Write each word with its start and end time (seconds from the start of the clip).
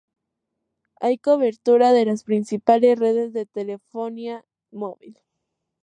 Hay 0.99 1.19
cobertura 1.19 1.91
de 1.91 2.05
las 2.05 2.23
principales 2.23 2.97
redes 2.97 3.33
de 3.33 3.45
telefonía 3.45 4.43
móvil. 4.71 5.19